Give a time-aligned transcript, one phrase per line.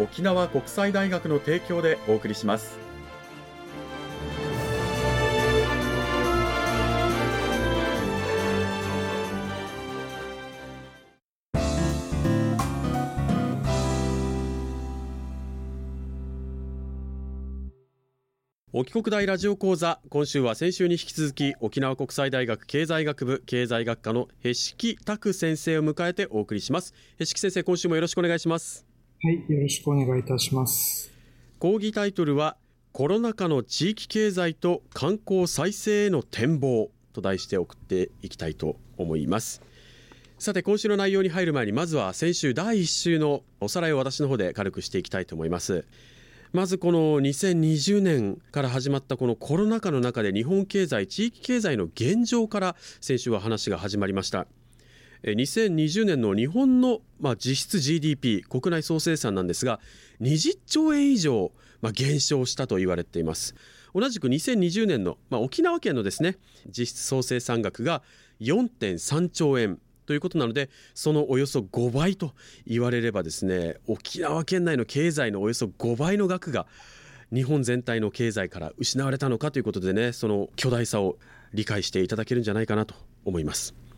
[0.00, 2.78] 沖縄国際大学の提供でお送りします。
[18.72, 26.94] 沖国大ラジオ講座今週は先週に引き続き沖縄国際大学経済学部経済学科のへしき拓先生を迎えてお送りします。
[27.18, 28.89] へしき先生今週もよろしくお願いします。
[29.22, 31.12] はいよろしくお願いいたします。
[31.58, 32.56] 講義タイトルは
[32.92, 39.60] コロナ禍の地域経済と観光再生への展望と題して送っていきたいと思います。
[40.38, 45.84] さて今週の内容に入る前にまずは先週第1週のおさらいを私の方で軽くしていきたいと思います。
[46.54, 54.46] まずこの2020年から始まったこのコロナ禍の中で日本経済地域経済の現状から先週は話が始まりました。
[55.22, 59.80] 2020年の日本のまあ実質 GDP 国内総生産なんですが
[60.20, 63.54] 20兆円以上まあ減少したと言われています
[63.94, 68.02] 同じく2020年のまあ沖縄県のですね実質総生産額が
[68.40, 72.32] 4.3兆円ということなのでそのおよそ5倍と
[72.66, 76.66] 言われればですね沖縄県内の経済のおよそ5倍の額が
[77.32, 81.16] 日本全体の経済から失われたのかということでねその巨大さを
[81.52, 82.94] 理解していただけるんじゃないかなと
[83.24, 83.89] 思います。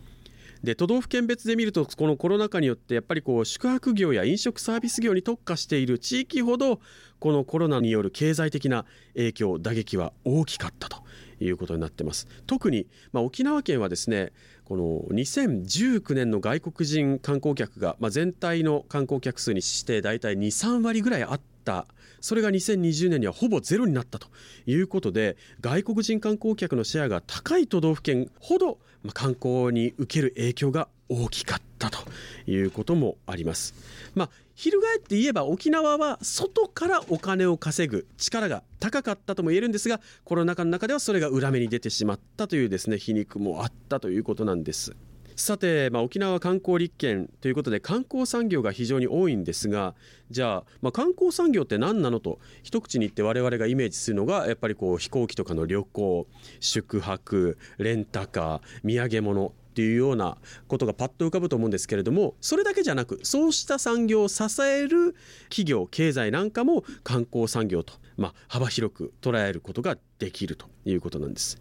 [0.63, 6.81] で都道府県別で見るとこのコロナ禍によってやっぱりこう宿泊業や飲食サービス業に特化している地域ほど
[7.19, 8.85] このコロナによる経済的な
[9.15, 11.03] 影響打撃は大きかったと
[11.41, 12.29] いうことになってます。
[12.47, 14.33] 特に、まあ、沖縄県はですね
[14.65, 21.87] この2019年の外国人観光客が、まあ、全体の観光客数にして大体23割ぐらいあった
[22.23, 24.29] それが2020年にはほぼゼロになったと
[24.65, 28.79] いうことで外国人観光客のシェアが高い都道府県ほど
[29.13, 31.99] 観光に受ける影響が大きかったと
[32.47, 33.75] いうこともあります。
[34.15, 44.95] まあ翻って言えば沖縄は外からお金を稼ぐ力が高かったとも言えるんですがコロナ禍の中ではそれが裏目に出てしまったというですね皮肉もあったということなんです。
[45.37, 49.95] さて、まあ、沖縄観光立県ということで観光産業が非常に多いんですが
[50.31, 56.27] じゃあ、まあ、観光産業って何なのと一口に言って我々がイメージするのがやっぱりこう飛行機とかの旅行
[56.61, 60.37] 宿泊レンタカー土産物っていうような
[60.69, 65.15] ことがパッと浮かぶと思うんですけれどもそれだけじゃなくそうした産業を支える
[65.49, 71.59] 企業経済なんかも観光産業と、まあ、幅広く捉えることができるということなんです。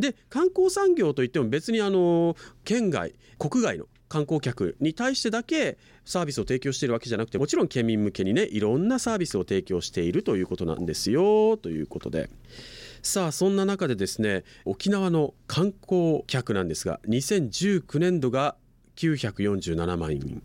[0.00, 12.28] で観光産業といっても別にあの県外国外の観光客に対してだけサービスを提供しているわけじゃなくてもちろん県民向けにねいろんなサービスを提供しているということなんですよということで。
[13.02, 18.56] さあそんな中でですね沖縄の観光客なんですが2019年度が
[18.96, 20.42] 947万人。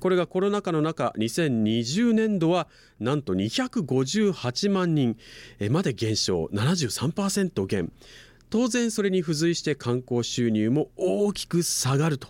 [0.00, 2.68] これがコロナ禍の中2020年度は
[3.00, 5.16] なんと258万人。
[5.70, 6.44] まで減少。
[6.52, 7.92] 73%減。
[8.50, 12.28] 当然それに付随して観光収入も大きく下がると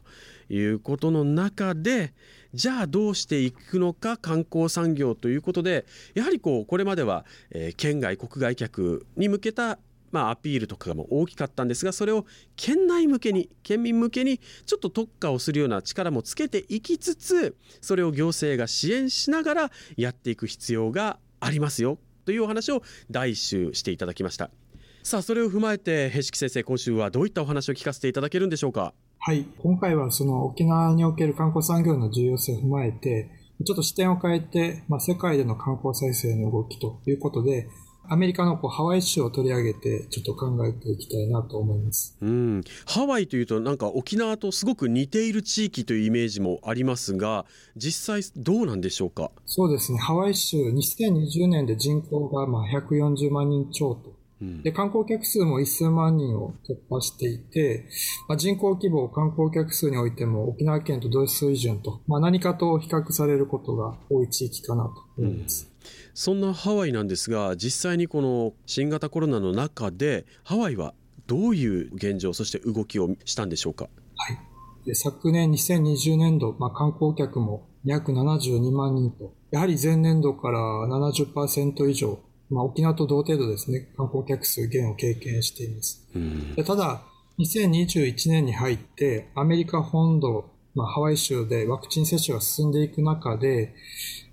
[0.49, 2.13] いうことの中で
[2.55, 5.85] じゃあどうしていくのか観光産業ということで
[6.15, 9.79] やはりこうこれまでは、え、県外国外客に向けた
[10.13, 12.25] まあ、アピールとかも大きかったんですがそれを
[12.55, 24.51] 県内向けに県民向けにちょっと特化をするような力もつけていきつつそれを行政が支援しながらやっていく必要がありますよというお話を第一週していただきました。
[25.07, 28.93] さあそれを踏まえてへしき先生今週はどういったお話を聞かせていただけるんでしょうか？
[29.21, 29.47] はい。
[29.63, 33.31] 今回はその沖縄における観光産業の重要性を踏まえて、
[33.65, 37.69] ちょっと視点を変えて、まあ、世界での観光再生の動きということで、
[38.09, 42.17] アメリカのこうハワイ州を取り上げてちょっと考えていきたいなと思います。
[42.21, 49.31] うん、ハワイというとなんか沖縄とすごく似ている地域というイメージもありますが、実際どうなんでしょうか？
[49.45, 50.01] そうですね。
[50.01, 54.16] ハワイ州2020年で人口がまあ140万人超と。
[54.41, 57.89] で観光客数も1000万人を突破していて、
[58.29, 65.71] まあ、人口規模、観光客数においても沖縄県と同水準と、まあ、何かと比較されることが多い地域かなと思います。
[65.71, 65.91] うん。
[66.13, 70.95] そんなハワイなんですが実際にこの新型コロナの中でハワイは
[71.27, 73.85] どういう現状そして動きをしたんでしょうか、
[74.17, 74.39] はい、
[74.87, 82.19] で昨年2020年度、まあ、観光客も約72万人とやはり前年度から70%以上、
[82.51, 83.89] まあ、沖縄と同程度ですね。
[83.97, 86.07] 観光客数減を経験しています、
[86.57, 87.03] でただ
[87.39, 93.75] 2021年に入ってアメリカ本土、まあ、ハワイ州でワクチン接種が進んでいく中で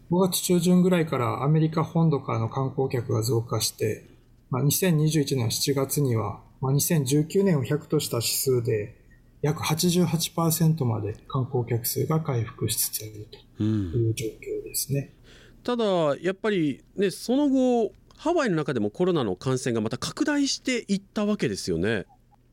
[0.10, 4.06] 5月中旬ぐらいからアメリカ本土からの観光客が増加して、
[4.50, 8.96] まあ、2021年7月には、まあ、2019年を100とした指数で
[9.42, 13.28] 約88%まで観光客数が回復しつつある
[13.58, 15.14] という状況ですね。
[15.58, 15.84] うん、ただ
[16.22, 22.06] やっぱりねその後ハワイの中でもコロナの感染がまた拡大していったわけですよね。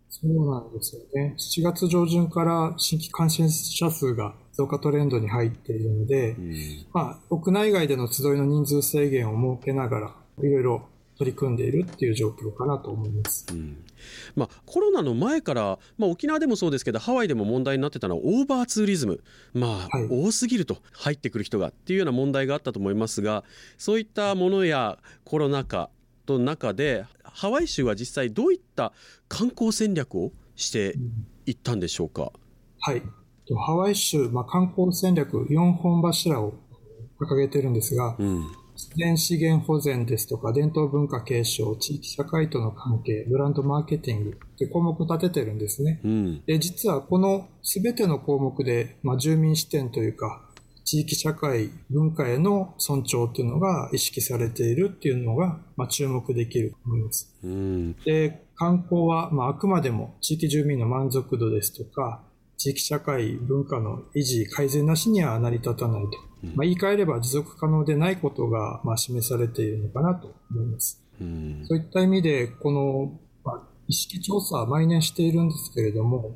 [0.08, 1.36] そうなんですよね。
[1.38, 6.54] 7月上旬から新規感染者数が増加トレンドに入っているので、うん、
[6.92, 10.88] まあ、屋内外での集いの人数制限を設けながら、いろいろ
[11.20, 13.46] 取り組んでいるっていう状況かなと思います。
[13.52, 13.84] うん。
[14.34, 19.22] まあ、コロナの前から、まあ、沖縄でもそうですけどハワイでも問題になってたのはオーバーツーリズム、
[19.52, 23.44] まあ、はい、多すぎると入ってくる人がっていうような問題があったと思いますが
[23.76, 25.90] そういったものやコロナ禍
[26.24, 28.94] と中でハワイ州は実際どういった
[29.28, 30.94] 観光戦略をして
[31.44, 32.32] いったんでしょうか？
[32.80, 33.02] はい。
[33.66, 36.54] ハワイ州、まあ、観光戦略4本柱を
[37.20, 38.46] 掲げているんですが、うん、
[38.80, 46.00] 自然資源保全ですとか、伝統文化継承、地域社会との関係、ブランドマーケティングという項目を立ててるんですね。
[46.02, 50.46] うん、で実はこの全ての項目で、まあ、住民視点というか、
[50.84, 57.36] 地域社会、文化への尊重というのが意識されているっていうのが、まあ、注目できると思います。
[57.44, 62.22] うん、で観光は、まあ、あくまでも地域住民の満足度ですとか、
[62.60, 66.10] 地域社会、文化の維持、改善なしには成り立たないと。
[66.54, 71.02] まあ、言い換えれば持続可能でないことが、まあ、示されているのかなと思います。
[71.66, 76.34] そういった意味で、この、まあ、意識調査は毎年しているんですけれども、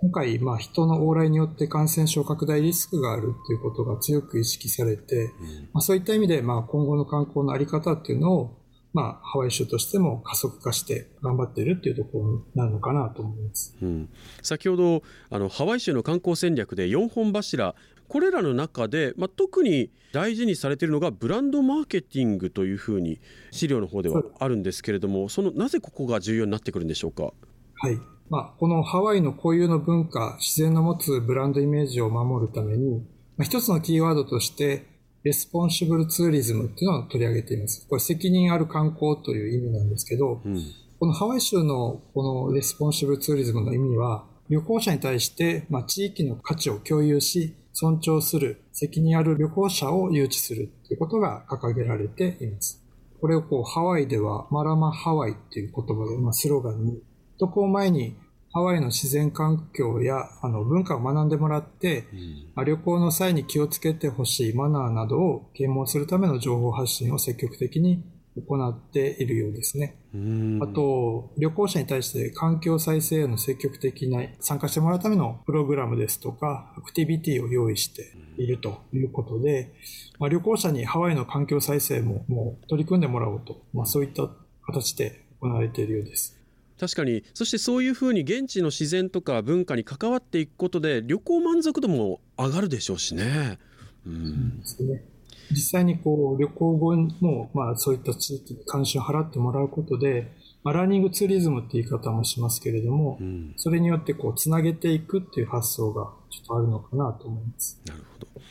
[0.00, 5.30] 今回、まあ、人の往来によって感染症拡大リスクがあるということが強く意識されて、
[5.72, 8.59] まあ、そういった意味で、まあ、今後の観光の在り方っていうのを、
[8.92, 14.08] まあ、ハワイ州としても加速化して頑張っているっていうところになるのかなと思います、うん、
[14.42, 17.76] 先ほどあのハワイ州の観光戦略で4本柱
[18.08, 23.20] これらの中で、まあ、特に大事にされているのがブランドマーケティングというふうに
[23.52, 27.32] 資料の方ではあるんですけれどもそのなぜここが重要になってくるんでしょうか？
[27.74, 27.96] はい。
[28.28, 32.98] まあ、このハワイの固有の文化自然の持つブランドイメージを守るために、
[33.36, 34.86] まあ、一つのキーワードとして
[35.22, 37.86] レスポンシブルツーリズムっていうのを取り上げています。
[37.88, 40.62] これ責任ある観光という意味なんですけど、うん、
[40.98, 52.82] このハワイ州のこのレスポンシブルツーリズムの意味は、旅行者に対して、まあ、地域の価値を共有し、尊重する、責任ある旅行者を誘致するということが掲げられています。
[53.20, 57.02] これをこうハワイではマラマハワイっていう言葉で、まあ、スローガンに、
[57.38, 58.16] 渡航前に
[58.52, 62.06] ハワイの自然環境やあの文化を学んでもらって、
[62.56, 68.02] うん、旅行の際に気をつけてほしいマナーなどを啓蒙するための情報発信を積極的に
[68.36, 69.96] 行っているようですね。
[70.62, 79.72] あと、旅行者に対して環境再生への積極的な参加してもらうためのプログラムですとか、アクティビティを用意しているということで、
[80.18, 84.28] まあ、旅行者にハワイの環境再生ももう取り組んでもらおうと、まあ、そういった
[84.64, 86.39] 形で行われているようです。
[86.80, 93.58] 確かにそしてそういうふうに現地の自然とか文化に関わっていくことで旅行満足度も上がるでしょうしね。
[94.06, 95.04] うん、ね
[95.50, 100.32] 実際にこう旅行後も、まあ、そういった地域に関心を払ってもらうことで、
[100.64, 107.78] まあ、ラーニングツーリズムって言い方もしますけれども、うん、それによってこうつなげていくっていう発想がちょっとあるのかなと思います。
[107.84, 108.42] なるほど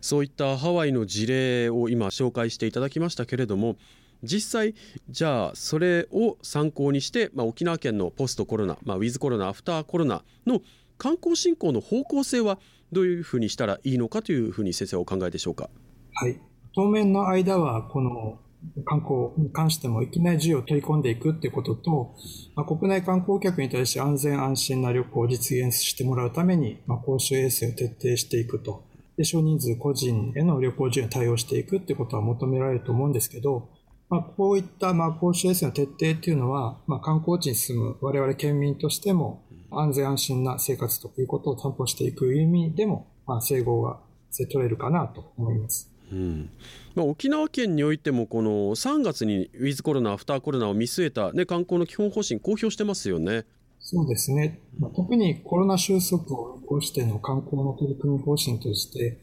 [0.00, 3.76] そういったハワイの事例を今紹介していただきましたけれども
[4.22, 4.74] 実際
[5.10, 10.60] じゃあそれを参考にして、まあ、沖縄県のポストコロナ、まあ、ウィズコロナアフターコロナの
[10.98, 12.58] 観光振興の方向性は
[12.92, 15.68] どういうふうにしたらいいのかというふうに先生お考えでしょうか？
[16.14, 16.40] はい
[16.74, 18.38] 当面の間はこの
[18.84, 22.14] 観光に関してもいきなり需要を取り込んでいくってことと、
[22.54, 28.84] まあ、国内観光客に対して安全安心な旅行を実現してもらうために、まあ、公衆衛生を徹底していくと。
[29.16, 33.70] で少人数個人への旅行需要に対応していくってことは求められると思うんですけど、
[34.08, 43.98] まあ、こういったまあ公衆衛生の徹底っていうのは、まあ、観光地に住む我々県民としても安全安心な生活ということを担保していく意味でも、まあ、整合が
[44.44, 45.90] 取れるかなと思います。
[46.12, 46.50] うん
[46.94, 53.44] まあ、沖縄県においてもこの3月にウィズコロナアフターコロナを見据えた、ね、観光の基本方針公表してますよね。
[53.80, 59.18] そうですね、まあ、特にコロナ収束を起こしての観光の取り組み方針として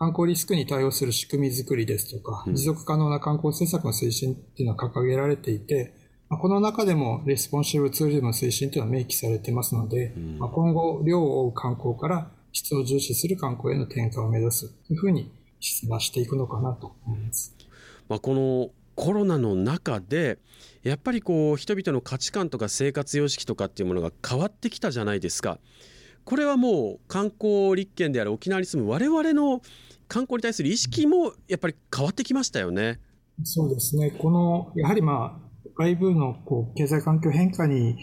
[0.00, 5.92] 観光リスクに対応する仕組み作りですとか、持続可能な観光政策の推進っていうのは掲げられていて、
[6.30, 15.30] まあ、この中でもレスポンシブルツーリズムの推進というのは明記されていますので、まあ、今後量を追う観光から質を重視する観光への転換を目指すというふうに
[15.60, 17.54] していくのかなと思います。
[18.08, 20.38] まあ、このコロナの中で
[20.82, 25.58] やっぱりこう人々の価値観とか生活様式とかっていうものが変わってきたじゃないですか。
[26.24, 29.62] これはもう観光立県である沖縄に住む我々の
[30.10, 32.98] 観光に対する意識もやっぱり変わってきましたよね。
[33.44, 34.10] そうですね。
[34.10, 37.96] このやはりまあ外部のこう経済環境変化に、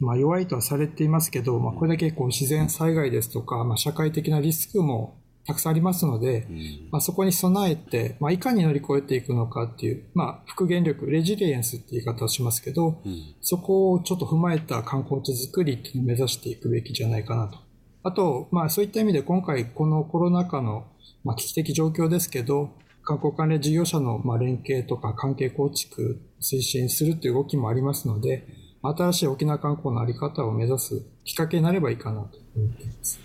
[0.00, 17.58] まあ、弱いとはされていますけど、まあ、これだけこう自然災害ですとか、まあ、社会的なリスクもたくさんありますので、うん、まあ、そこに備えて、まあ、いかに乗り越えていくのかっていう、まあ、復元力、レジリエンスって言い方をしますけど、うん、そこをちょっと踏まえた観光地づくりっていうのを目指していくべきじゃないかなと。
[18.04, 20.86] あと、まあ、そういった意味で今回このコロナ禍の、
[21.24, 22.70] まあ、危機的状況ですけど、
[23.04, 28.46] 観光関連事業者のまあ連携とか関係構築推進するという動きもありますので、
[28.82, 33.20] 新しい沖縄観光のあり方を目指すきっかけになればいいかなと思っています。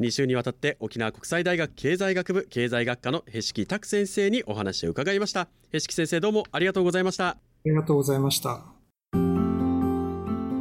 [0.00, 5.48] 2週にわたって沖縄国際大学経済学部経済学科のへしき拓先生にお話を伺いました。
[5.72, 7.28] へしき先生どうもありがとうございました。
[7.28, 8.75] ありがとうございました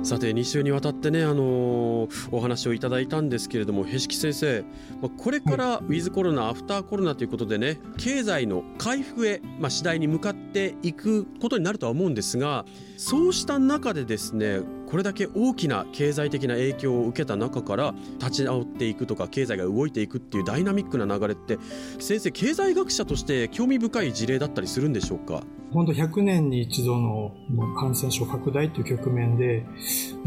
[0.05, 4.63] さて2週にわたってね、あのー、お話をいただいたんですけれどもへしき先生、
[5.01, 12.65] まあ、これからウィズコロナアフターコロナということでね経済の回復へ、まあ、次第に向かっていくことになるとは思うんですが
[12.97, 21.57] そうした中でですねこれだけ大きな経済的な影響を受けた中から立ち直っていくとか経済が動いていくっていうダイナミックな流れって
[21.99, 25.43] 先生経済学者として興味深い事例だったりするんでしょうか？
[25.73, 27.33] 本当100年に一度の
[27.77, 29.65] 感染症拡大という局面で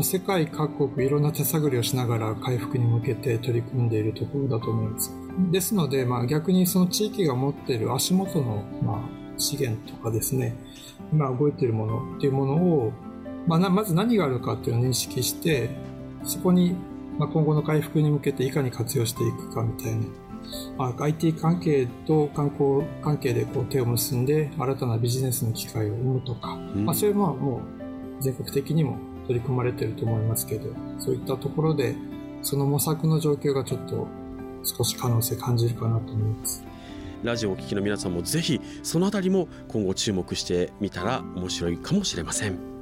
[0.03, 5.11] 世界各国いろんな手探りをしながら回復に向けて取り組んでいるところだと思います。
[5.51, 9.01] ですので、まあ、逆にその地域が持っている足元の、まあ、
[9.39, 10.55] 資源とかですね
[11.13, 12.93] 今動いているものっていうものを、
[13.49, 15.71] まあ、まず何があるかっていうのを認識して
[16.23, 16.77] そこに、
[17.19, 20.07] まあ、今後の回復に向けていかに活用していくかみたいな。
[20.79, 31.95] まあ、IT 関係と観光関係でこう手を結んで新たなビジネスの機会を生むとか、うん、まあ、それはもう全国的にも取り組まれていると思いますけどそういったところで
[32.43, 34.09] その模索の状況がちょっと
[34.63, 36.65] 少し可能性感じるかなと思います。
[37.23, 42.78] ラジオをお聞きの皆さんもぜひそのあたりも今後注目してみたら面白いかもしれません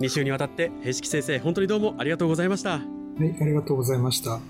[0.00, 2.70] 2週にわたって平式先生本当にどうもありがとうございました。
[2.70, 4.40] はいありがとうございました。